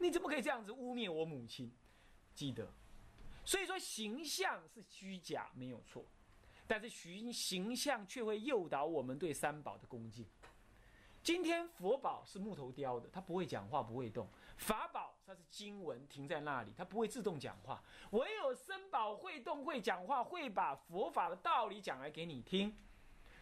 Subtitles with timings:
[0.00, 1.70] 你怎么可以这样子污蔑我母亲？
[2.34, 2.66] 记得，
[3.44, 6.02] 所以说形象是虚假没有错，
[6.66, 10.26] 但是形形象却会诱导我们对三宝的恭敬。
[11.22, 14.26] 今天佛宝是木头雕的，它不会讲话，不会动；
[14.56, 17.84] 法宝它是经文停在那里，它不会自动讲话。
[18.12, 22.74] 唯有僧宝会动、会讲话，会把佛法的道理讲来给你听。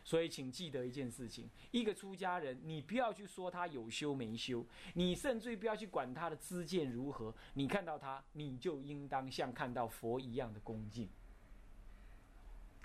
[0.09, 4.65] 所以，请记得一件事情：一个出家人，你不要去说他有修没修，
[4.95, 7.35] 你甚至于不要去管他的知见如何。
[7.53, 11.11] 你看到他，你就应当像看到佛一样的恭敬。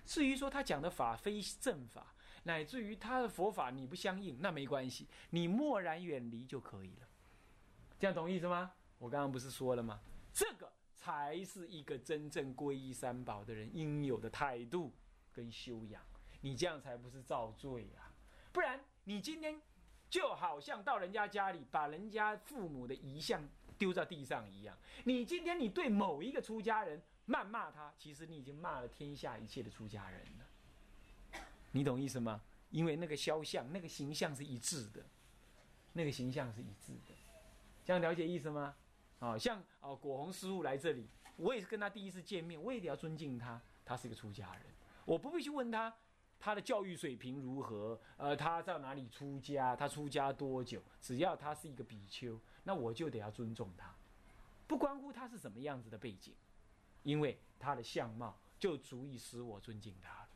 [0.03, 7.07] 至于说他讲的法非正法，乃至于他的佛法你不相应，那没关系，你默然远离就可以了。
[7.97, 8.73] 这样懂意思吗？
[8.97, 10.01] 我刚刚不是说了吗？
[10.33, 14.91] 这个才是一个真正皈依三宝的人应有的态度
[15.31, 16.03] 跟修养。
[16.43, 18.13] 你这样才不是造罪啊！
[18.51, 19.59] 不然你今天
[20.09, 23.41] 就好像到人家家里把人家父母的遗像
[23.77, 24.77] 丢在地上一样。
[25.05, 27.01] 你今天你对某一个出家人。
[27.25, 31.39] 谩骂他，其实你已经骂了天下一切的出家人了。
[31.71, 32.41] 你懂意思吗？
[32.69, 35.01] 因为那个肖像、那个形象是一致的，
[35.93, 37.15] 那个形象是一致的。
[37.85, 38.75] 这样了解意思吗？
[39.19, 43.61] 啊，像哦，果红师傅来这里，我也是跟他第一次见面，我也得要尊敬他。
[43.85, 44.63] 他是一个出家人，
[45.05, 45.95] 我不必去问他
[46.43, 50.83] 他的教育水平如何，呃，他在哪里出家，他出家多久？
[50.99, 53.95] 只要他是一个比丘，那我就得要尊重他，
[54.67, 56.33] 不关乎他是什么样子的背景。
[57.03, 60.29] 因为他的相貌就足以使我尊敬他了。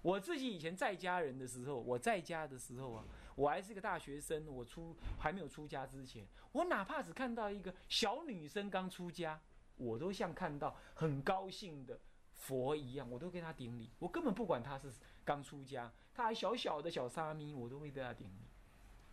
[0.00, 3.04] 我自己以前在家人的时候，我在家的时候啊，
[3.34, 9.40] 我还是个大学生，我出还没有出家之前，我哪怕只看到一个小女生刚出家，
[9.74, 11.98] 我都像看到很高兴的
[12.42, 13.88] 佛一样，我都跟他顶礼。
[14.00, 14.92] 我根本不管他是
[15.24, 18.48] 刚出家，他还小小的小沙弥，我都会给他顶礼。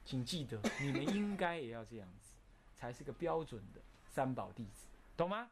[0.03, 2.33] 请记得，你们应该也要这样子，
[2.75, 5.51] 才是个标准的三宝弟子，懂吗？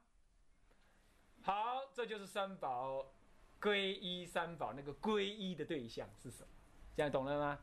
[1.43, 3.05] 好，这就是三宝，
[3.61, 6.49] 皈依三宝那个皈依的对象是什么？
[6.95, 7.59] 这样懂了吗？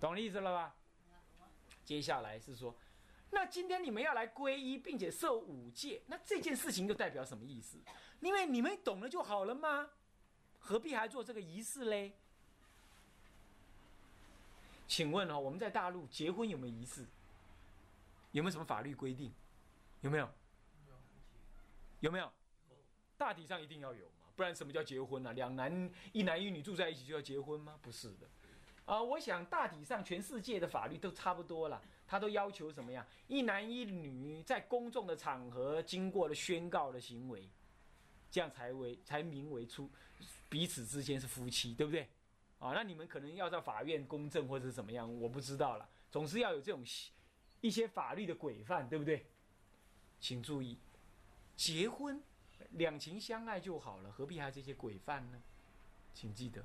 [0.00, 0.74] 懂意思了吧？
[1.84, 2.74] 接下来是说，
[3.30, 7.78] 那今天你们要来皈依，并且受五戒，那这件事情就代表什么意思？
[8.22, 9.90] 因为你们懂了就好了吗？
[10.60, 12.12] 何必还做这个仪式嘞？
[14.86, 17.04] 请问哦，我们在大陆结婚有没有仪式？
[18.30, 19.32] 有没有什么法律规定？
[20.02, 20.28] 有没有？
[21.98, 22.32] 有没有？
[23.18, 25.32] 大体上一定要有嘛，不然什么叫结婚呢？
[25.32, 27.76] 两男一男一女住在一起就要结婚吗？
[27.82, 28.28] 不是的，
[28.84, 33.04] 啊，我想大体上全世界的法律都差不多了，他都要求什么样？
[33.26, 37.48] 一男一女在公众的场合经过了宣告的行为，
[38.32, 39.88] 这样才为才名为出
[40.48, 42.08] 彼此之间是夫妻，对不对？
[42.58, 45.88] 啊，那你们可能要在法院公证或者是怎么样，我不知道了。
[46.10, 46.82] 总是要有这种
[47.60, 49.26] 一些法律的规范，对不对？
[50.18, 50.78] 请注意，
[51.54, 52.20] 结婚。
[52.70, 55.42] 两情相爱就好了，何必还这些规范呢？
[56.14, 56.64] 请记得，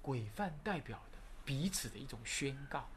[0.00, 2.88] 规范代表的彼此的一种宣告。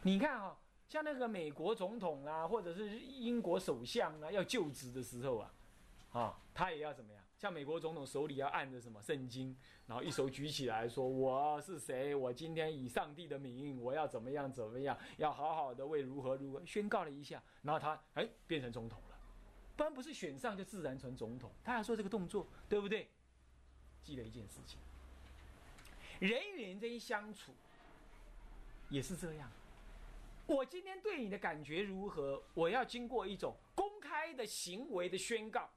[0.00, 0.56] 你看啊，
[0.88, 5.52] 像那个美国总统啊，或者是英国首相啊，要就职的时候啊，
[6.12, 7.22] 啊，他也要怎么样？
[7.36, 12.14] 像美国总统手里要按着什么圣经，然后一手举起来说：“我是谁？
[12.14, 14.98] 我今天以上帝的名，我要怎么样怎么样？
[15.18, 19.18] 要好好的为如何如何宣告了一下。”然后他哎，变成总统了。
[19.76, 23.08] 不然不是选上就自然成总统，他还说这个动作对不对？
[24.02, 24.80] 记得一件事情，
[26.18, 27.52] 人与人之间相处
[28.88, 29.48] 也是这样。
[30.46, 32.42] 我今天对你的感觉如何？
[32.54, 35.70] 我要经过一种公开的行为的宣告，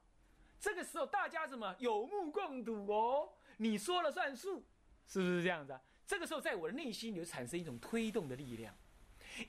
[0.61, 3.27] 这个时候大家怎么有目共睹哦？
[3.57, 4.63] 你说了算数，
[5.07, 5.81] 是不是这样子啊？
[6.05, 8.73] 这个时候在我的内心就产生一种推动的力量，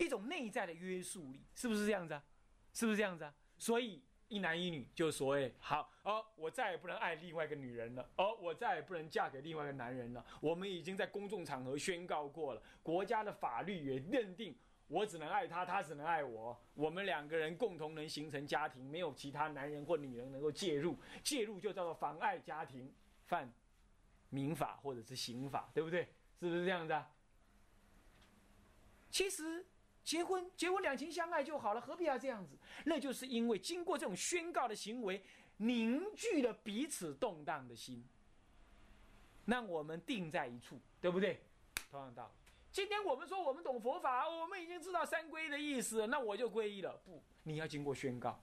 [0.01, 2.25] 一种内在的约束力，是不是这样子啊？
[2.73, 3.35] 是不是这样子啊？
[3.59, 4.03] 所以。
[4.29, 10.25] 一男一女就所谓好哦，我再也不能爱另外一个女人了哦，我再也不能嫁给另外一个男人了。
[10.41, 14.57] 我们已经在公众场合宣告过了，国家的法律也认定
[14.93, 16.57] 我只能爱他，他只能爱我。
[16.75, 22.93] 我们两个人共同能形成家庭，没有其他男人或女人能够介入，介入就叫做妨碍家庭，
[23.25, 23.51] 犯
[24.29, 26.03] 民法或者是刑法，对不对？
[26.39, 27.11] 是不是这样子啊？
[29.11, 29.65] 其实。
[30.05, 32.59] 结婚，结婚两情相爱就好了，何必要这样子？
[32.87, 35.23] 那就是因为经过这种宣告的行为，
[35.59, 38.05] 凝聚了彼此动荡的心，
[39.45, 41.41] 让我们定在一处，对不对？
[41.89, 42.42] 同样道理，
[42.73, 46.99] 今天我们说我们懂佛法，我们已经知道三皈的意思，那我就皈依了。
[47.05, 48.41] 不，你要经过宣告，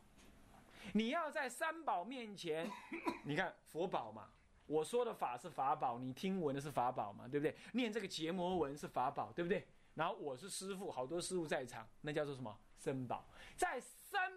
[0.94, 2.70] 你要在三宝面前，
[3.26, 4.30] 你看佛宝嘛，
[4.68, 7.56] 我说的法是法宝，你听闻的是法宝嘛，对不对？
[7.74, 9.68] 念这个结魔文是法宝，对不对？
[9.96, 12.56] 然后我是师傅，好多师傅在场，那叫做什么？
[12.78, 13.28] 三宝，
[13.58, 14.32] 在三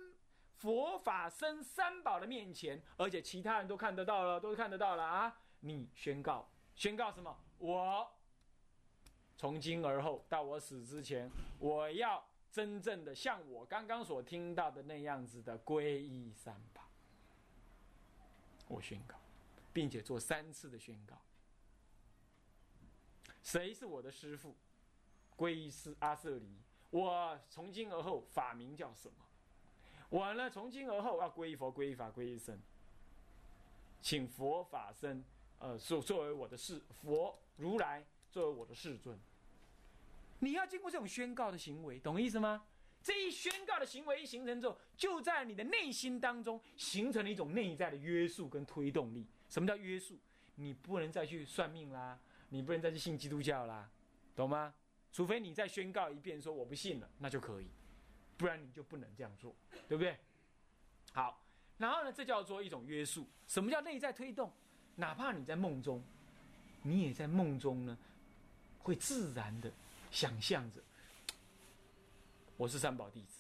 [0.57, 5.39] 佛法僧三宝的面前，而且其他人都看得到了，都看得到了啊！
[5.61, 7.37] 你宣告，宣告什么？
[7.59, 8.11] 我
[9.37, 16.83] 从今而后到我死之前，我要真正的像我刚刚所听到的那样子的皈依三宝。
[18.69, 19.17] 我宣告，
[19.73, 21.17] 并且做三次的宣告。
[23.43, 24.55] 谁是我的师傅？
[25.37, 26.61] 皈依是阿舍离。
[26.91, 29.17] 我从今而后法名叫什么？
[30.09, 30.49] 我呢？
[30.49, 32.61] 从今而后要皈依佛、皈依法、皈依僧，
[34.01, 35.25] 请佛法僧，
[35.59, 39.17] 呃，作作为我的事佛如来作为我的世尊。
[40.41, 42.65] 你要经过这种宣告的行为，懂意思吗？
[43.03, 49.27] 这一宣告的行为一形成之后，就在你的内心当中形成了一种内在的约束跟推动力。
[49.49, 50.19] 什么叫约束？
[50.55, 52.19] 你不能再去算命啦，
[52.49, 53.91] 你不能再去信基督教啦，
[54.35, 54.73] 懂吗？
[55.13, 57.67] 除非你再宣告一遍说我不信了，那就可以，
[58.37, 59.55] 不然你就不能这样做，
[59.89, 60.17] 对不对？
[61.13, 61.43] 好，
[61.79, 63.27] 然后呢，这叫做一种约束。
[63.47, 64.51] 什么叫内在推动？
[64.97, 66.03] 哪怕你在梦中，
[66.83, 67.99] 你也在梦中呢，
[68.83, 69.71] 会自然的
[70.11, 70.81] 想象着
[72.57, 73.39] 我是三宝弟子。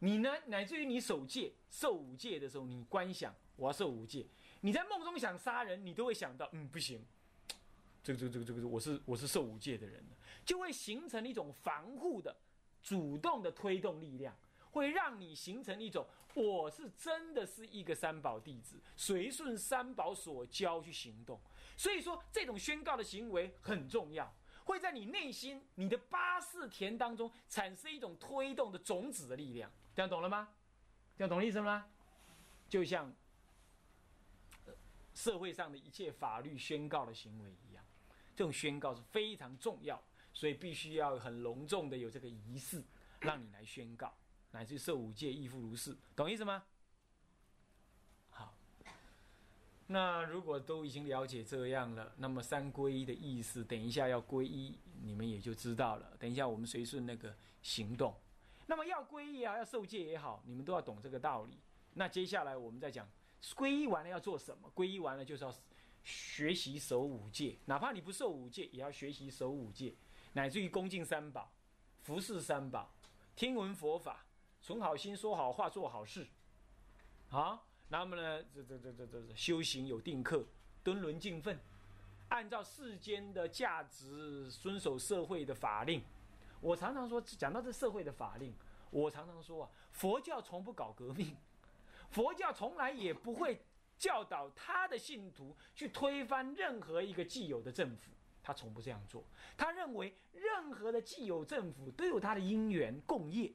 [0.00, 4.26] 你呢，乃至于你守戒、受五戒的时候，你观想我要受五戒，
[4.60, 7.04] 你在梦中想杀人，你都会想到，嗯，不行，
[8.02, 10.04] 这个、这个、这个、这个，我是我是受五戒的人。
[10.44, 12.34] 就会形成一种防护的、
[12.82, 14.34] 主动的推动力量，
[14.78, 21.40] 会让你形成一种我是真的是一个三宝弟子，随顺三宝所教去行动。
[21.76, 24.32] 所以说，这种宣告的行为很重要，
[24.64, 29.70] 会在你内心、你的八四田当中产生一种推动的种子的力量。
[29.94, 30.48] 这样懂了吗？
[31.16, 31.84] 这样懂意思吗？
[32.68, 33.12] 就像
[35.12, 37.84] 社会上的一切法律宣告的行为一样，
[38.36, 40.00] 这种宣告是非常重要。
[40.34, 42.80] 所以必须要很隆重的有这个仪式，
[43.18, 44.14] 让你来宣告，
[44.50, 46.64] 乃至受五戒亦复如是，懂意思吗？
[48.30, 48.54] 好，
[49.86, 56.16] 那如果都已经了解这样了，那么三皈依的意思，等一下要皈依，你们也就知道了。
[56.18, 58.14] 等一下我们随顺那个行动，
[58.66, 61.58] 那么要皈依啊，要受戒也好，你们都要懂这个道理。
[61.94, 63.08] 那接下来我们再讲，
[63.54, 64.70] 皈依完了要做什么？
[64.74, 65.54] 皈依完了就是要
[66.04, 69.94] 学习守五戒，哪怕你不受五戒，也要学习守五戒。
[70.34, 71.50] 乃至于恭敬三宝、
[72.02, 72.94] 服侍三宝、
[73.34, 74.24] 听闻佛法、
[74.68, 76.26] 存好心、说好话、做好事，
[77.30, 80.44] 好，那么呢，这这这这这修行有定课、
[80.84, 81.58] 敦伦敬奋，
[82.28, 86.02] 按照世间的价值遵守社会的法令。
[86.60, 88.52] 我常常说，讲到这社会的法令，
[88.90, 91.34] 我常常说啊，佛教从不搞革命，
[92.10, 93.58] 佛教从来也不会
[93.96, 98.10] 教导他的信徒去推翻任何一个既有的政府。
[98.42, 99.24] 他从不这样做。
[99.56, 103.50] 他认为任何的既有政府都有他的因缘共业，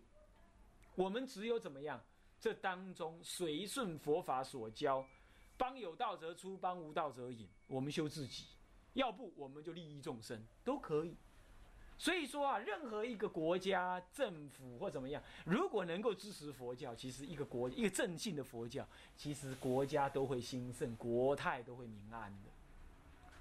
[0.95, 1.99] 我们只有怎么样？
[2.39, 5.05] 这当中随顺佛法所教，
[5.57, 7.47] 帮有道则出，帮无道则隐。
[7.67, 8.45] 我们修自己，
[8.93, 11.15] 要不我们就利益众生，都可以。
[11.97, 18.85] 所以说啊，任何一个国家政府或怎么样，如果能够支持佛教，其实一个国一个正信的佛教，
[19.15, 22.49] 其实国家都会兴盛，国泰都会民安的。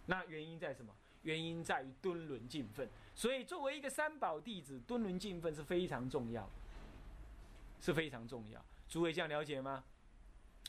[0.07, 0.95] 那原因在什么？
[1.23, 6.51] 原因在于敦伦敬奋，所以作为一个三宝弟子，敦伦敬奋是非常重要的，
[7.83, 8.65] 是非常重要。
[8.89, 9.85] 诸位这样了解吗？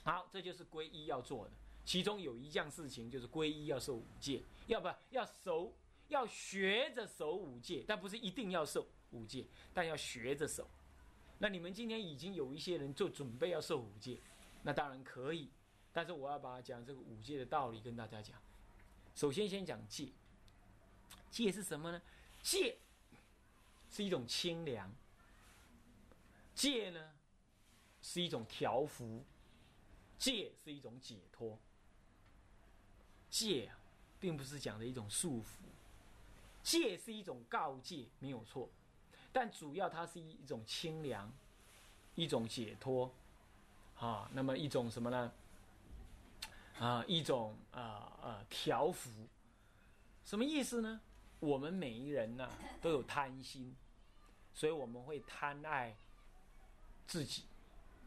[0.04, 1.52] 好，这就是皈依要做的。
[1.86, 5.74] 其中有一件事情就是皈依要受五戒，要不要守，
[6.08, 10.68] 要学着守五戒，但不是一定要受五戒，但要学着守。
[11.40, 14.18] 那你们今天已经有一些人就准备要受五戒，
[14.64, 15.50] 那当然可以，
[15.92, 18.38] 但是我要把讲这个五戒的道理跟大家讲。
[19.14, 20.10] 首先，先讲戒。
[21.30, 22.02] 戒是什么呢？
[22.42, 22.78] 戒
[23.90, 24.90] 是一种清凉，
[26.56, 27.12] 戒呢
[28.02, 29.24] 是一种调伏，
[30.18, 31.58] 戒是一种解脱。
[33.30, 33.72] 戒，
[34.20, 35.64] 并不是讲的一种束缚，
[36.62, 38.70] 戒是一种告诫，没有错。
[39.32, 41.34] 但主要它是一种清凉，
[42.14, 43.12] 一种解脱，
[43.98, 45.34] 啊，那么一种什么呢？
[46.78, 47.82] 啊，一种啊
[48.22, 49.10] 啊调伏，
[50.24, 51.02] 什么意思呢？
[51.40, 52.48] 我们每一人呢
[52.82, 53.76] 都有贪心，
[54.54, 55.96] 所以我们会贪爱
[57.06, 57.44] 自己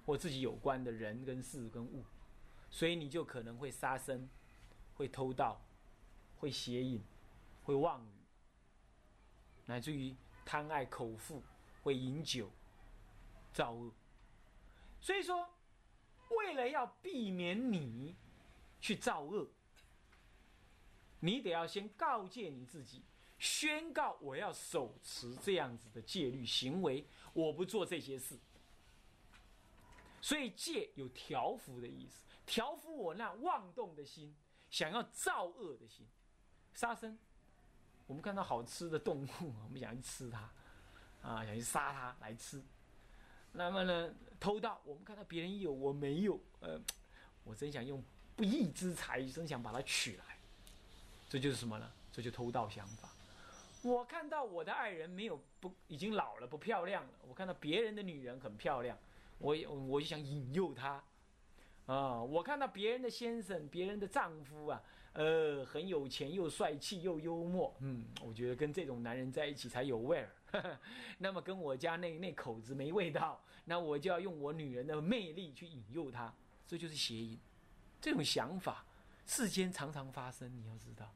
[0.04, 2.04] 或自己有关的人跟事跟物，
[2.70, 4.28] 所以你就可能会杀生，
[4.94, 5.60] 会偷盗，
[6.38, 7.02] 会邪淫，
[7.64, 8.10] 会妄语，
[9.66, 11.42] 乃至于贪爱口腹，
[11.82, 12.50] 会饮酒，
[13.52, 13.92] 造恶。
[15.00, 15.48] 所以说，
[16.30, 18.16] 为了要避免你
[18.80, 19.48] 去造恶，
[21.20, 23.02] 你得要先告诫你自己。
[23.38, 28.38] 宣告我要手持这样子的戒律行为，我不做这些事。
[30.26, 34.34] 所以戒有调伏的意思，调伏我那妄动的心，
[34.68, 36.04] 想要造恶的心。
[36.74, 37.16] 杀生，
[38.08, 40.50] 我们看到好吃的动物，我们想去吃它，
[41.22, 42.60] 啊，想去杀它来吃。
[43.52, 46.76] 那么呢，偷盗，我们看到别人有我没有，呃，
[47.44, 48.02] 我真想用
[48.34, 50.24] 不义之财，真想把它取来。
[51.28, 51.88] 这就是什么呢？
[52.10, 53.08] 这就偷盗想法。
[53.80, 58.98] 我看到我的爱人没有不已经老了不漂亮了，我看到别人的女人很漂亮，
[59.38, 59.56] 我
[59.88, 61.02] 我就想引诱他，
[61.86, 70.30] 啊，我看到别人的先生、别人的丈夫啊，呃，很有钱又帅气又幽默，嗯，我觉得跟这种男人在一起才有味儿。
[71.18, 76.32] 那么跟我家那那口子没味道，那我就要用我女人的魅力去引诱他，
[76.66, 77.38] 这就是邪淫。
[78.00, 78.84] 这种想法
[79.26, 81.12] 世间常常发生，你要知道，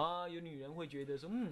[0.00, 1.50] 啊，有女人会觉得说，嗯，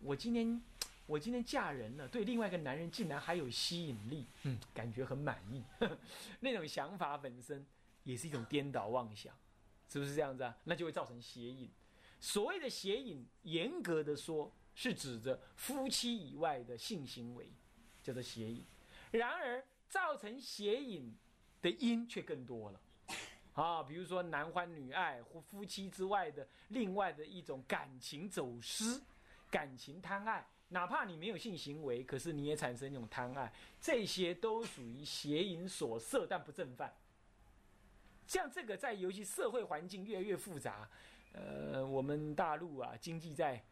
[0.00, 0.60] 我今天
[1.06, 5.62] 我今天嫁人了，对另外一个男人竟然还有吸引力，嗯，感觉很满意。
[6.40, 7.64] 那种想法本身
[8.02, 9.34] 也是一种颠倒妄想，
[9.88, 10.56] 是不是这样子啊？
[10.64, 11.70] 那就会造成邪淫。
[12.20, 14.52] 所谓的邪淫，严格的说。
[14.76, 17.48] 是指着夫妻以外的性行为，
[18.02, 18.66] 叫做邪淫。
[19.12, 21.14] 然而，造成邪淫
[21.62, 22.80] 的因却更多了，
[23.52, 29.00] 啊，比如说男欢女爱或夫妻之外的另外的一种感情走失、
[29.54, 36.92] 感情贪爱，哪怕你没有性行为，可是你也产生一种贪爱，这些都属于邪淫所摄，但不正犯。
[38.26, 40.90] 像这个，在尤其社会环境越来越复杂，
[41.34, 43.62] 呃，我们大陆啊，经济在。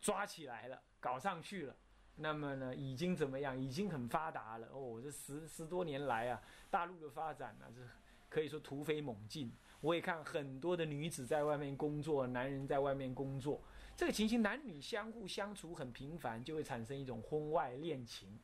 [0.00, 1.74] 抓起来了，搞上去了，
[2.14, 3.60] 那么呢，已经怎么样？
[3.60, 5.00] 已经很发达了哦。
[5.02, 7.84] 这十十多年来啊，大陆的发展呢，是
[8.28, 9.52] 可以说突飞猛进。
[9.80, 13.60] 我也看很多的女子在外面工作，男人在外面工作，
[13.98, 18.38] 这个情形，男女相互相处很频繁，就会产生一种婚外恋情。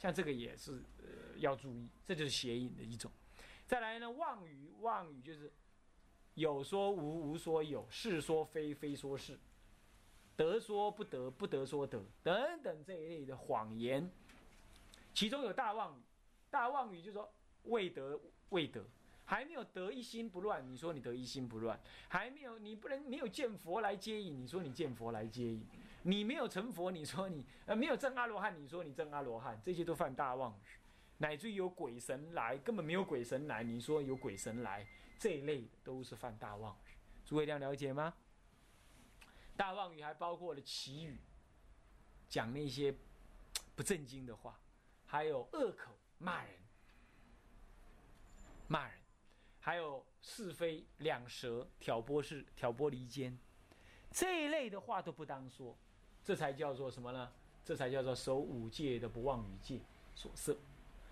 [0.00, 3.08] 像这个也是呃要注意，这就是邪淫的一种。
[3.68, 5.52] 再来呢，妄语，妄语就是
[6.34, 9.38] 有说无，无说有，是说非，非说是。
[10.34, 14.10] 得说不得，不得说得，等等这一类的谎言，
[15.14, 16.02] 其中有大妄语。
[16.50, 17.32] 大妄语就说
[17.62, 18.84] 未得未得，
[19.26, 21.78] 还没有得一心不乱，你说你得一心不乱，
[22.08, 25.66] 还没有你不能没有见佛来接引，你说你见佛来接引，
[26.02, 30.78] 你没有成佛，你说你呃没有证阿罗汉，你说你证阿罗汉，这些都犯大妄语。
[31.18, 34.86] 乃至于有鬼神来，根本没有鬼神来，你说有鬼神来，
[35.18, 36.92] 这一类都是犯大妄语。
[37.24, 38.14] 诸位这样了解吗？
[39.56, 41.18] 大妄语还包括了绮语，
[42.28, 42.94] 讲那些
[43.74, 44.60] 不正经的话，
[45.06, 46.52] 还有恶口骂人，
[48.68, 48.98] 骂人，
[49.66, 53.36] 还有是非两舌挑拨是挑拨离间，
[54.12, 55.76] 这一类的话都不当说，
[56.22, 57.32] 这才叫做什么呢？
[57.64, 59.80] 这才叫做守五戒的不妄语戒
[60.14, 60.56] 所摄。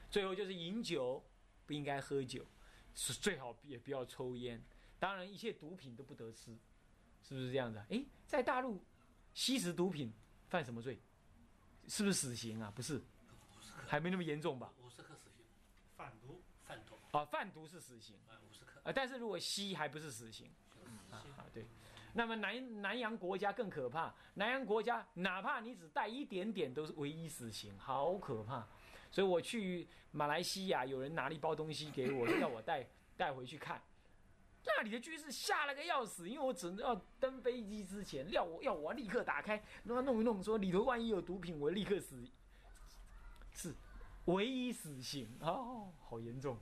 [0.09, 1.21] 最后就是饮酒，
[1.67, 2.47] 不应该喝酒，
[2.95, 4.63] 是最好也不要抽烟，
[5.01, 6.57] 当然一切毒品都不得吃。
[7.25, 7.85] 是不是这样的？
[7.89, 8.81] 诶，在大陆
[9.35, 10.13] 吸食毒品
[10.49, 11.01] 犯什么罪？
[11.89, 12.73] 是不是死刑啊？
[12.73, 13.03] 不是，
[13.85, 14.73] 还没那么严重吧？
[14.81, 15.45] 五十克死刑，
[15.97, 20.51] 贩毒贩毒啊，贩毒是死刑啊，五十克啊，但是如果吸还不是死刑
[21.11, 21.67] 啊啊对。
[22.17, 28.67] 那么南南洋国家更可怕，南洋国家哪怕你只带一点点都是唯一死刑，好可怕。
[29.11, 33.83] 所以我去马来西亚，有人拿了一包东西给我，叫我带 带回去看。
[34.67, 42.31] 那里的居士吓了个要死，因为我只能要登飞机之前，要我要我立刻打开，让他弄一弄，说里头万一有毒品，我立刻死，是
[44.27, 46.59] 唯一死刑哦，好严重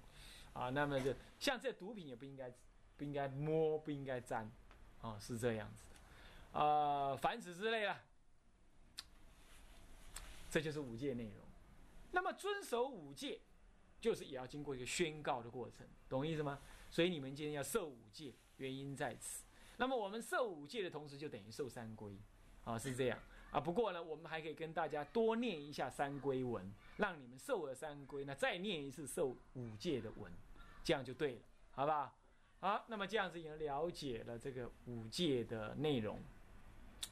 [0.52, 0.70] 啊！
[0.70, 2.52] 那么就像这毒品也不应该
[2.96, 4.50] 不应该摸，不应该沾
[5.00, 8.00] 啊，是这样子的啊，凡此之类了，
[10.50, 11.36] 这就是五戒内容。
[12.10, 13.40] 那么遵守五戒，
[14.00, 16.58] 就是也要经过一个宣告的过程，懂意思吗？
[16.90, 19.44] 所以你们今天要受五戒，原因在此。
[19.78, 22.18] 那么我们受五戒的同时，就等于受三规，
[22.64, 23.18] 啊，是这样
[23.52, 23.60] 啊。
[23.60, 30.32] 不过呢，我们还可以跟大家多念一下三规文，让你们受了三规，那再念一次受五戒的文，
[30.82, 31.40] 这样就对了，
[31.70, 32.12] 好不好？
[32.58, 36.18] 好，那么这样子已经了解了这个五戒的内容，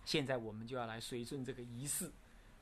[0.04, 2.10] 现在我们就要来随顺这个仪式，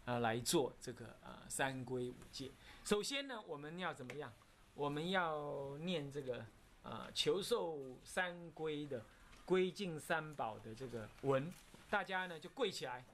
[0.04, 2.50] 啊，来做这个啊三规五戒。
[2.84, 4.30] 首先呢，我们要怎么样？
[4.74, 6.44] 我们要念这个。
[6.84, 9.04] 啊，求受三归的，
[9.44, 11.52] 归敬三宝的这个文，
[11.90, 13.04] 大家呢就跪起来。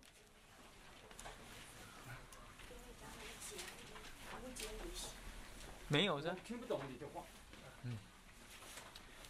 [5.88, 6.34] 没有是？
[6.44, 7.24] 听不懂你的话。
[7.84, 7.98] 嗯。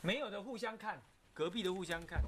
[0.00, 1.00] 没有的互相看，
[1.32, 2.23] 隔壁的互相看。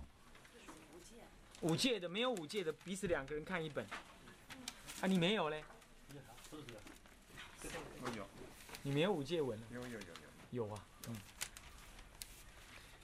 [1.62, 3.86] 五届的没有五届的，彼此两个人看一本。
[5.00, 5.64] 啊，你没有嘞？
[8.14, 8.28] 有，
[8.82, 9.58] 你没有五戒文？
[9.70, 10.66] 有有有有。
[10.66, 11.16] 有啊，嗯。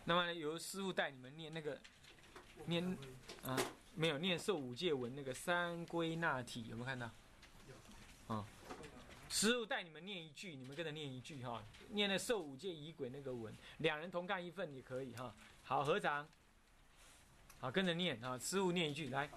[0.05, 1.79] 那么由师傅带你们念那个
[2.67, 2.85] 念
[3.43, 3.57] 啊，
[3.95, 7.11] 没有念受五戒文那个三归纳体，有没有看到？
[9.33, 15.35] 啊，师傅带你们念一句，你们跟着念一句哈，念那受五戒仪轨那个文，两人同干一份也可以哈。
[15.63, 16.29] 好，合掌。
[17.59, 19.31] 好，跟着念啊，师傅念一句来。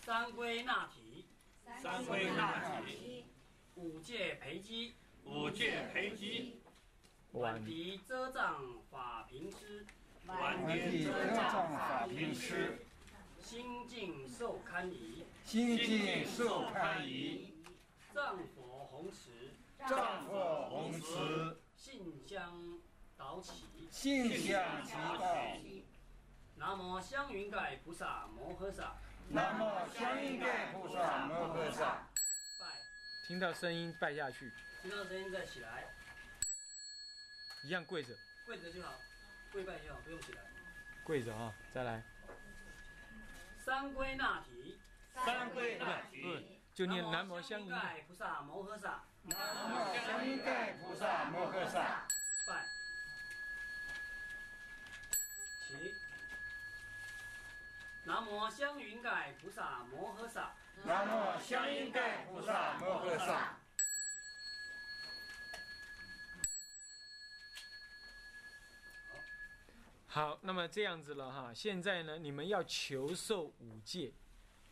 [0.00, 1.24] 三归纳体，
[1.80, 3.24] 三归纳体，
[3.76, 4.92] 五戒培基，
[5.24, 6.56] 五戒培基，
[7.32, 8.60] 晚敌遮障
[8.90, 9.86] 法平师，
[10.26, 12.78] 晚地遮障法平师，
[13.40, 17.52] 心净受堪仪，心净受堪仪，
[18.14, 18.38] 藏
[18.96, 19.30] 佛弘持，
[19.86, 22.80] 丈佛弘持，信香
[23.16, 23.88] 导起。
[23.90, 25.36] 信向其道。
[26.54, 28.96] 南无香云盖菩萨摩诃萨，
[29.28, 29.62] 南无
[29.92, 32.08] 香云盖菩萨摩诃萨。
[32.58, 32.66] 拜，
[33.28, 34.50] 听到声音拜下去，
[34.80, 35.84] 听到声音再起来，
[37.64, 38.94] 一样跪着，跪着就好，
[39.52, 40.40] 跪拜就好，不用起来。
[41.04, 42.02] 跪着啊，再来，
[43.62, 44.78] 三归纳体，
[45.14, 48.04] 三归纳不体，就念南无香云云盖。
[48.06, 49.34] 菩萨摩诃萨，南
[49.72, 52.06] 无香云盖菩萨摩诃萨。
[52.46, 52.66] 拜。
[55.66, 55.94] 起。
[58.04, 60.52] 南无香云盖菩萨摩诃萨，
[60.84, 63.56] 南无香云盖菩萨摩诃萨。
[70.08, 74.12] 好，那么这样子了哈，现在呢，你们要求受五戒。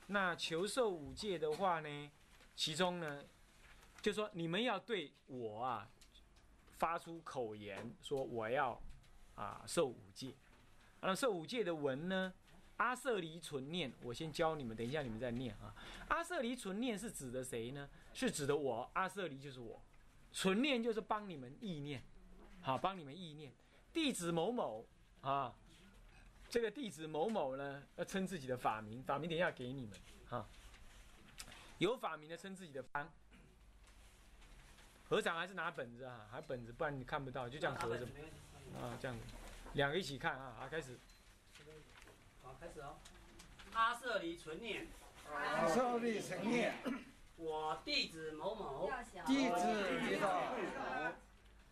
[0.06, 2.10] 那求受五戒的话呢，
[2.54, 3.24] 其中呢，
[4.02, 5.88] 就说你们要对我啊
[6.78, 8.80] 发出口言，说我要
[9.34, 10.34] 啊受五戒。
[11.00, 12.32] 那受五戒的文呢，
[12.76, 15.74] 阿舍离存念，我先教你们，等一下你们再念啊。
[16.08, 17.88] 阿舍离存念是指的谁呢？
[18.12, 19.82] 是指的我，阿舍离就是我，
[20.32, 22.02] 存念就是帮你们意念，
[22.60, 23.52] 好，帮你们意念。
[23.92, 24.86] 弟子某某。
[25.24, 25.54] 啊，
[26.54, 30.46] 这个弟子某某呢，要称自己的法名，法名等一下给你们哈。
[31.78, 33.10] 有法名的称自己的方。
[35.08, 36.28] 合掌还是拿本子啊？
[36.30, 38.06] 还本子，不然你看不到，就这样合着
[38.80, 39.18] 啊，这样
[39.72, 40.96] 两个一起看啊，好，开始。
[42.40, 42.98] 好，开始哦。
[43.72, 44.86] 阿舍离存念，
[45.28, 46.72] 阿舍离存念，
[47.34, 48.88] 我弟子某某，
[49.26, 50.40] 弟子知道，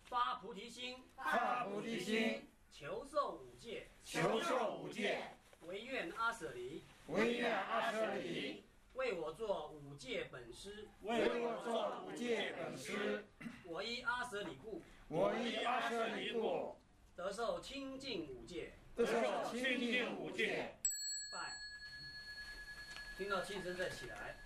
[0.06, 2.48] 发菩提心，发菩提心。
[2.72, 3.41] 求受
[4.12, 5.22] 求受五戒，
[5.62, 13.24] 唯愿阿舍离，唯愿阿舍离，为我做五戒本师，为我做五戒本师。
[13.64, 16.76] 我依阿舍离故，我依阿舍离故，
[17.16, 20.76] 得受清净五戒，得受清净五戒。
[21.32, 21.50] 拜。
[23.16, 24.36] 听到气声再起来。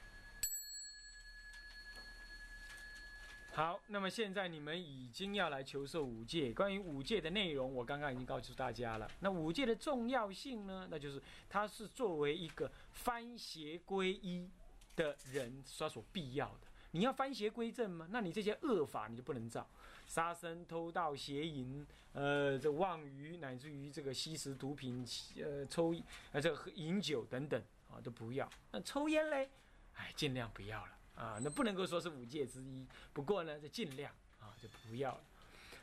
[3.57, 6.53] 好，那么现在你们已经要来求受五戒。
[6.53, 9.11] 关于五戒的内容，我刚刚已经告诉大家了。
[9.21, 10.87] 那五戒的重要性呢？
[10.91, 14.47] 那就是它是作为一个翻邪归一
[14.95, 16.67] 的人所所必要的。
[16.91, 18.07] 你要翻邪归正吗？
[18.11, 19.67] 那你这些恶法你就不能造，
[20.07, 25.03] 杀生、偷盗、邪淫，呃，这妄语，乃至于这个吸食毒品，
[25.43, 25.95] 呃，抽，
[26.33, 27.59] 呃，这个饮酒等等
[27.91, 28.47] 啊，都不要。
[28.71, 29.49] 那抽烟嘞，
[29.95, 30.96] 哎，尽量不要了。
[31.17, 35.25] 啊，那不能够说是五戒之一，不过呢，就尽量啊，就不要了。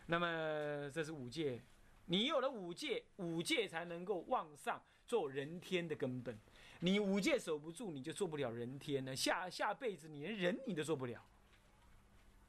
[0.05, 1.61] 那么这是五戒，
[2.05, 6.37] 你有了五戒，五戒才能够往上做人天的根本。
[6.81, 9.15] 你五戒守不住，你就做不了人天呢。
[9.15, 11.25] 下下辈子你连人你都做不了，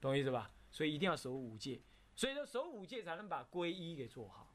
[0.01, 0.51] 懂我意思吧？
[0.71, 1.81] 所以一定要守五戒。
[2.17, 4.53] 所以说守五戒才能把皈依给做好。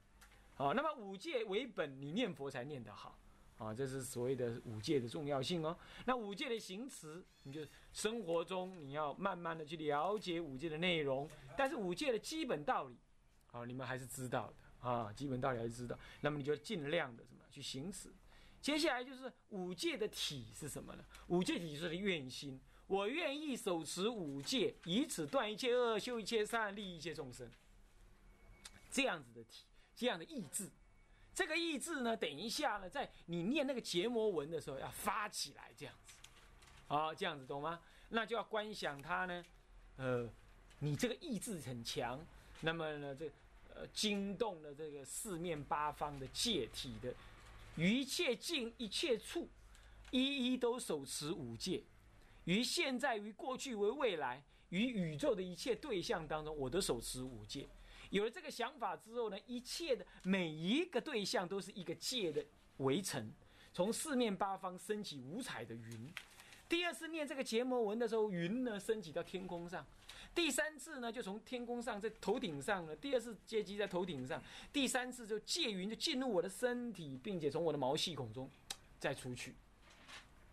[0.53, 3.17] 好，那么五戒为本，你念佛才念得好。
[3.59, 5.77] 啊，这是所谓的五戒的重要性哦。
[6.05, 12.95] 那五戒的行持，你就生活中你要慢慢的去了解五戒的内容，但是五戒的基本道理，
[13.51, 15.99] 啊，你们还是知道的啊，基本道理还是知道。
[16.21, 18.09] 那么你就尽量的什么去行持。
[18.61, 21.03] 接下来就是五戒的体是什么呢？
[21.27, 27.49] 五戒体就是愿心，我愿意手持五戒，以此断一切恶，修一切善，利益一切众生。
[28.89, 30.69] 这样子的体，这样的意志。
[31.33, 36.13] 这个意志呢，等一下呢，在你念那个结魔文的时候要发起来，这样子，
[36.87, 37.79] 好，这样子懂吗？
[38.09, 39.45] 那就要观想它呢，
[39.97, 40.29] 呃，
[40.79, 42.19] 你这个意志很强，
[42.61, 43.31] 那么呢，这
[43.73, 47.13] 呃惊动了这个四面八方的界体的，
[47.77, 49.47] 一切境一切处，
[50.11, 51.83] 一一都手持五戒，
[52.45, 57.67] 于现在于过去为未来，于宇宙的一切对象当中，我都手持五戒。
[58.09, 62.43] 有了这个想法之后呢，一切的每一个对象都是一个界的
[62.77, 63.31] 围城，
[63.73, 66.13] 从四面八方升起五彩的云。
[66.67, 69.85] 第二次念这个结魔文的时候，云呢升起到天空上。
[70.35, 72.95] 第三次呢，就从天空上在头顶上了。
[72.95, 74.41] 第二次接机在头顶上，
[74.71, 78.47] 第三次就借云就进入我的身体，并且从我的毛细孔中
[78.99, 79.55] 再出去，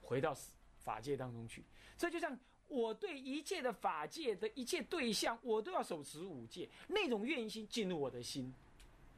[0.00, 0.34] 回到
[0.78, 1.62] 法界当中去。
[1.98, 8.52] 这就像我对一切的法界的一切对象，我都要手持五戒，那种愿心进入我的心，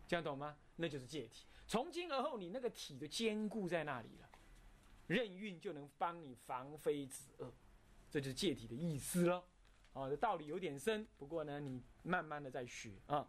[0.06, 0.56] 这样懂吗？
[0.76, 1.44] 那就是戒体。
[1.66, 4.28] 从今而后，你那个体就坚固在那里了，
[5.06, 7.52] 任运就能帮你防非止恶，
[8.10, 9.44] 这就是戒体的意思了。
[9.92, 13.28] 哦，这道理有点深，不过呢，你慢慢的在学啊。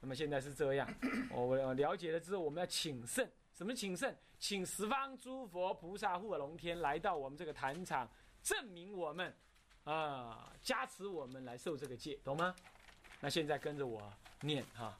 [0.00, 0.86] 那么现在是这样，
[1.32, 4.14] 我我了解了之后，我们要请圣，什么请圣？
[4.38, 8.10] 请十方诸佛菩萨护龙天来到我们这个坛场，
[8.42, 9.34] 证明我们
[9.84, 12.54] 啊，加持我们来受这个戒，懂吗？
[13.20, 14.98] 那现在跟着我念哈，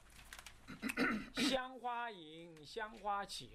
[1.37, 3.49] 香花迎，香花请，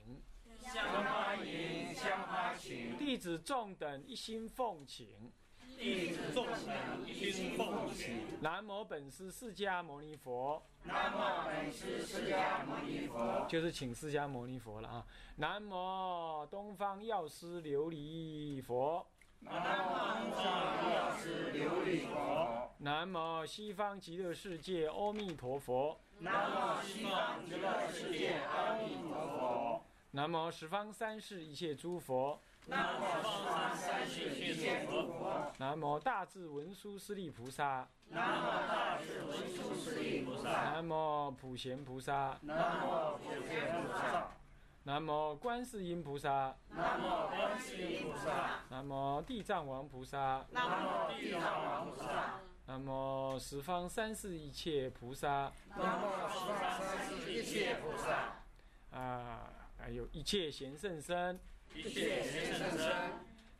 [0.60, 5.32] 香花迎，香花请，弟子众等一心奉请。
[5.78, 8.26] 弟子众等一心奉请。
[8.42, 10.62] 南无本师释迦牟尼佛。
[10.82, 13.46] 南无本师释迦牟尼佛。
[13.48, 15.06] 就是请释迦牟尼佛了啊。
[15.36, 19.06] 南无东方药师琉璃佛。
[19.40, 22.70] 南无东方药师琉璃佛。
[22.78, 25.98] 南无西方极乐世界阿弥陀佛。
[26.18, 29.82] 南无西方极乐世界阿弥陀佛。
[30.10, 32.38] 南无十方三世一切诸佛。
[32.66, 35.50] 南无十方三世一切诸佛。
[35.58, 37.88] 南无大智文殊师利菩萨。
[38.08, 40.50] 南无大智文殊师利菩萨。
[40.50, 42.38] 南无普贤菩萨。
[42.42, 44.39] 南无普贤菩萨。
[44.84, 46.56] 南无观世音菩萨。
[46.70, 48.64] 南无观世音菩萨。
[48.70, 50.46] 南无地藏王菩萨。
[50.52, 52.40] 南无地藏王菩萨。
[52.66, 55.52] 南无十方三世一切菩萨。
[55.76, 58.98] 南无十方三世一切菩萨。
[58.98, 61.38] 啊，还有一切贤圣身。
[61.74, 62.90] 一切贤圣身。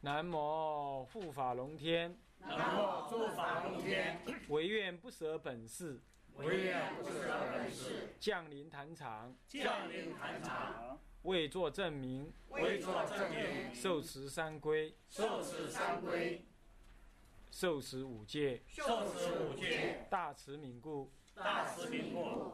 [0.01, 2.17] 南无护法龙天。
[2.39, 4.23] 南无护法龙天。
[4.49, 6.01] 唯愿不舍本事。
[6.37, 8.15] 唯愿不舍本事。
[8.19, 9.35] 降临坛场。
[9.47, 10.99] 降临坛场。
[11.23, 12.33] 为作证明。
[12.49, 13.75] 为作证明。
[13.75, 14.97] 受持三规。
[15.09, 16.47] 受持三规。
[17.51, 18.63] 受持五戒。
[18.69, 20.07] 受持五戒。
[20.11, 21.11] 大慈悯故。
[21.35, 22.53] 大慈悯故。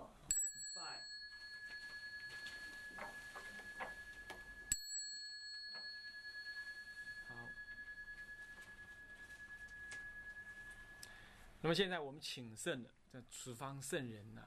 [11.67, 14.43] 那么现在我们请圣了，这十方圣人呐、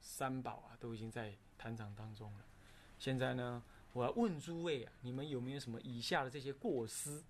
[0.00, 2.44] 三宝啊，都已经在坛场当中了。
[2.98, 7.22] 现在呢，我要问诸位啊，你们有没有什么以下的这些过失？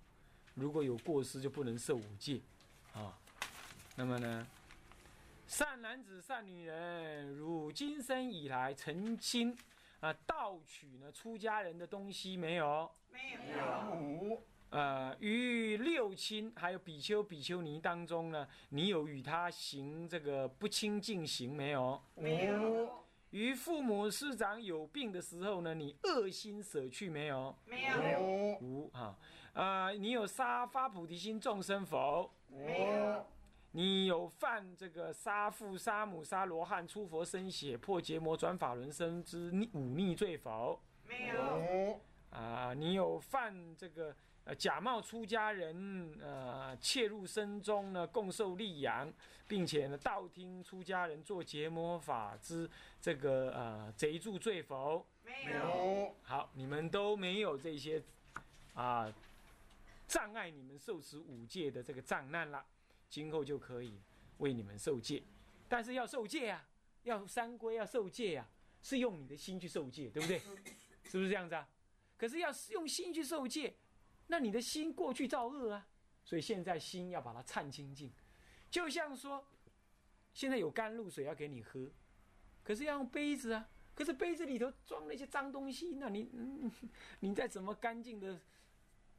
[0.53, 2.39] 如果有过失，就不能受五戒
[2.93, 3.19] 啊。
[3.97, 4.47] 那么呢，
[5.47, 9.53] 善男子、善女人，汝今生以来曾经
[9.99, 12.89] 啊盗取呢出家人的东西没有？
[13.11, 14.41] 没有。
[14.71, 22.01] 呃，于六亲还有比丘、比丘尼当中呢，你有与他行这个不清净行没有？
[22.15, 23.05] 没有。
[23.29, 27.55] 于父母师长有病的时候呢，你恶心舍去没有？
[27.65, 28.21] 没有。
[28.59, 29.17] 无哈。
[29.53, 32.29] 呃，你有杀发菩提心众生否？
[32.49, 33.25] 没有。
[33.71, 40.81] 你有犯这个杀父、杀母、杀罗汉、出佛身血、破结魔、转法轮身之忤逆罪否？
[41.03, 41.99] 没有。
[42.31, 44.13] 啊，你有犯这个？
[44.45, 49.11] 呃，假冒出家人，呃，窃入僧中呢，共受利养，
[49.47, 52.69] 并且呢，道听出家人做结魔法之
[53.01, 55.03] 这个呃贼助罪否？
[55.23, 56.15] 没有。
[56.21, 57.99] 好，你们都没有这些
[58.75, 59.11] 啊
[60.07, 62.63] 障碍你们受持五戒的这个障难了，
[63.09, 63.99] 今后就可以
[64.37, 65.23] 为你们受戒。
[65.67, 66.63] 但是要受戒啊，
[67.01, 68.47] 要三规，要受戒啊，
[68.83, 70.37] 是用你的心去受戒，对不对？
[71.09, 71.67] 是不是这样子啊？
[72.15, 73.73] 可是要用心去受戒。
[74.27, 75.87] 那你的心过去造恶啊，
[76.23, 78.11] 所以现在心要把它忏清净，
[78.69, 79.45] 就像说，
[80.33, 81.91] 现在有甘露水要给你喝，
[82.63, 86.29] 可是要用杯子啊，可是杯子里头装了一些脏东西，那你，
[87.21, 88.39] 你再怎么干净的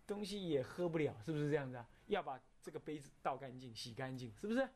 [0.07, 1.89] 东西也喝不了，是不是这样子啊？
[2.07, 4.69] 要把这个杯子倒干净、洗干净，是不是？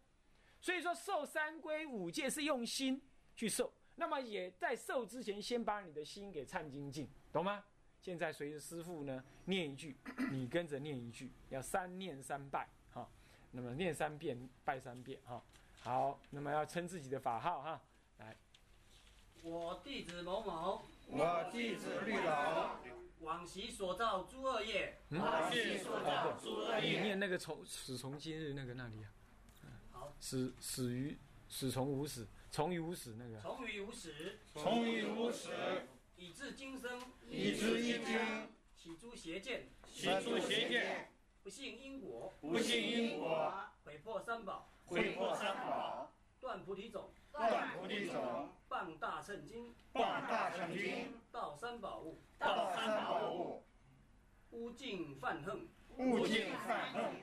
[0.60, 3.02] 所以说受三规五戒是用心
[3.34, 7.64] 去受，那么也在受之前先把你的心给忏清净，懂吗？
[8.00, 9.94] 现在随着师傅呢念一句，
[10.32, 13.06] 你跟着念一句，要三念三拜哈。
[13.50, 15.42] 那么念三遍，拜三遍哈。
[15.82, 17.82] 好，那么要称自己的法号哈。
[18.18, 18.36] 来，
[19.42, 22.70] 我弟子某某，我弟子绿楼，
[23.20, 26.98] 往昔所造诸恶业，往昔所造诸恶业。
[26.98, 29.12] 你念那个从始从今日那个那里啊。
[29.90, 30.14] 好。
[30.20, 33.38] 始始于始从无始，从于无始那个。
[33.40, 35.48] 从于无始，从于无始。
[36.20, 41.08] 以至今生，以至今生，起诸邪见，起诸邪见，
[41.42, 53.62] 不信因果，不信因果，毁破三宝，毁破三宝，断菩提种，断菩提种，谤大乘经，谤大乘经，道三宝物，道三宝物，
[54.50, 57.14] 污尽犯横，勿尽犯横，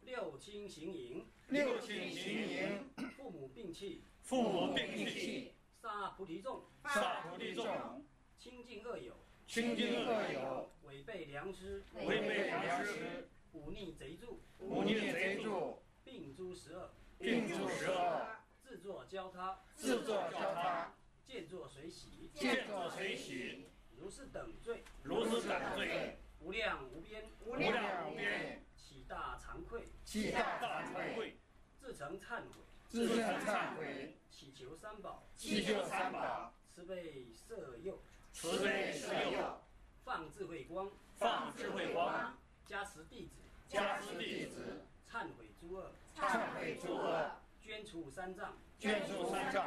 [0.00, 8.04] 六亲行淫，六亲行淫，父母病弃，父母病病杀菩提众，杀菩提众，
[8.36, 9.14] 亲近恶友，
[9.46, 18.26] 亲近恶友，违背良师，违背良师，忤逆贼助，忤逆贼助，并诸十恶，并诸十恶，
[18.60, 20.92] 自作教他，自作教他，
[21.24, 31.36] 见作随喜，见作随喜，如是等罪，如是等罪，无量无边，无量无边，起大惭愧，起大大惭愧，惭愧，
[31.78, 37.96] 自诚忏悔，自诚忏悔，祈求三宝，祈求三宝，慈悲摄佑，
[38.32, 39.60] 慈悲摄佑，
[40.04, 43.34] 放智慧光，放智慧光，加持弟子，
[43.68, 47.30] 加持弟子，忏悔诸恶，忏悔诸恶，
[47.62, 49.64] 捐除三藏，捐除三藏，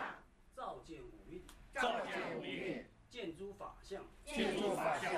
[0.54, 1.42] 照见五蕴，
[1.74, 5.14] 照见五蕴，见诸法相，见诸法相，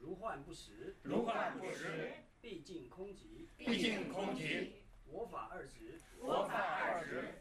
[0.00, 4.68] 如幻不实，如幻不实，毕竟空寂，毕竟空寂，
[5.04, 7.40] 我法二执，我法二执，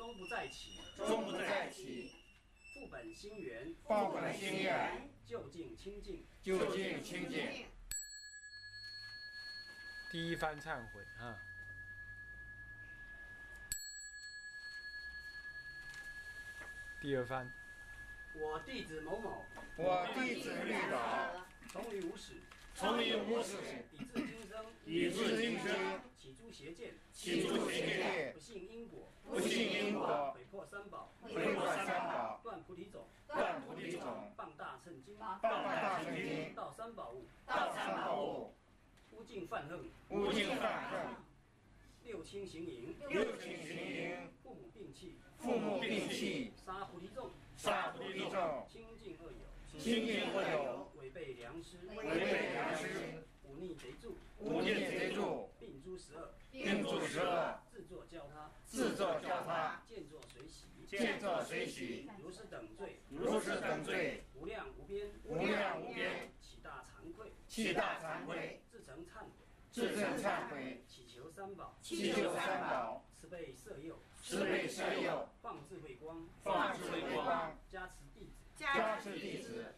[0.00, 2.10] 终不再起，终不再起，
[2.72, 7.66] 复本心源，报本心愿，究竟清净，就近清净。
[10.10, 11.36] 第一番忏悔啊。
[17.02, 17.52] 第二番，
[18.34, 19.44] 我弟子某某，
[19.76, 22.40] 我弟子绿岛，从于无始，
[22.74, 23.58] 从于无始，
[23.92, 38.52] 以至今生，以至今生，起诸邪见，起诸邪见，不信因果，不信因果，毁破三宝，毁破三宝，断菩提种，断菩提种，谤大乘经，谤大乘经，盗三宝物，盗三宝物，
[39.12, 39.80] 污尽犯恨，
[40.10, 41.16] 污尽犯恨，
[42.04, 53.22] 六亲行淫，六亲行淫，父母病弃，父母病弃，杀菩提众，杀菩提众，亲近恶友，亲近恶友，违背良师，违背良师，忤
[53.60, 79.74] 逆贼助，忤逆贼助，并诸十二，并诸十二，自作教他，自作教他，见作随喜，见作随喜，如是等罪，如是等罪，无量无边，无量无边，起大惭愧，起大惭愧，自诚忏悔，自证忏悔，祈求三宝，祈求三宝，慈悲摄佑，慈悲摄佑，放智慧光，放智慧光，加持弟子，加持弟子，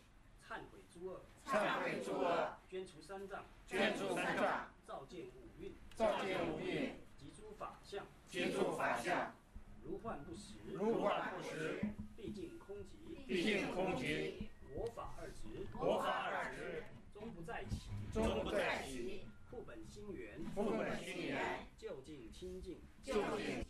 [0.48, 9.35] 忏悔诸恶，忏悔诸恶，捐除三障，捐助三藏，照见五蕴，照见五蕴，及诸法相，接触法相，
[9.82, 11.80] 如幻不实，如幻不实，
[12.14, 14.35] 毕竟空寂，毕竟空寂，
[14.74, 23.64] 我法二执，我法二执，终不再起，终不再起，复本心源，复本心源，究竟清净，究竟